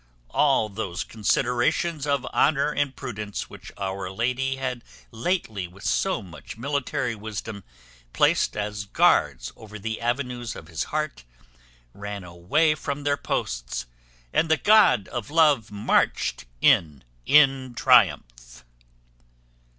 All 0.31 0.67
those 0.67 1.03
considerations 1.03 2.07
of 2.07 2.25
honour 2.33 2.71
and 2.71 2.95
prudence 2.95 3.51
which 3.51 3.71
our 3.77 4.07
heroe 4.07 4.57
had 4.57 4.83
lately 5.11 5.67
with 5.67 5.83
so 5.85 6.23
much 6.23 6.57
military 6.57 7.13
wisdom 7.13 7.63
placed 8.11 8.57
as 8.57 8.85
guards 8.85 9.53
over 9.55 9.77
the 9.77 10.01
avenues 10.01 10.55
of 10.55 10.69
his 10.69 10.85
heart, 10.85 11.23
ran 11.93 12.23
away 12.23 12.73
from 12.73 13.03
their 13.03 13.15
posts, 13.15 13.85
and 14.33 14.49
the 14.49 14.57
god 14.57 15.07
of 15.09 15.29
love 15.29 15.69
marched 15.69 16.45
in, 16.63 17.03
in 17.27 17.75
triumph. 17.75 18.63